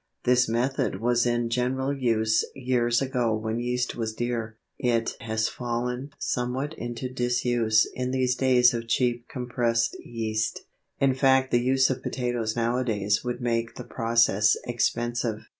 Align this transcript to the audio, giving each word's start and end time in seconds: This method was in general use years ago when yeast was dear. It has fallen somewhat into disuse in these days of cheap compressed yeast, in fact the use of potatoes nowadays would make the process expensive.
This 0.23 0.49
method 0.49 0.99
was 0.99 1.27
in 1.27 1.51
general 1.51 1.95
use 1.95 2.43
years 2.55 3.03
ago 3.03 3.35
when 3.35 3.59
yeast 3.59 3.93
was 3.95 4.15
dear. 4.15 4.57
It 4.79 5.11
has 5.19 5.47
fallen 5.47 6.09
somewhat 6.17 6.73
into 6.73 7.07
disuse 7.07 7.87
in 7.93 8.09
these 8.09 8.33
days 8.33 8.73
of 8.73 8.87
cheap 8.87 9.27
compressed 9.29 9.95
yeast, 9.99 10.61
in 10.99 11.13
fact 11.13 11.51
the 11.51 11.61
use 11.61 11.91
of 11.91 12.01
potatoes 12.01 12.55
nowadays 12.55 13.23
would 13.23 13.41
make 13.41 13.75
the 13.75 13.83
process 13.83 14.57
expensive. 14.65 15.45